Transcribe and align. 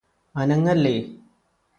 അനങ്ങല്ലേ 0.35 0.95